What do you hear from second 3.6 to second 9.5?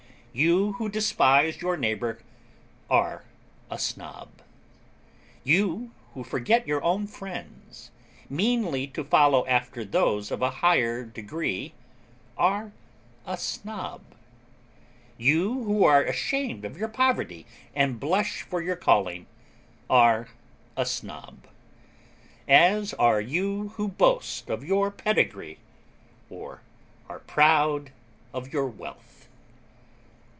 a Snob; you, who forget your own friends, meanly to follow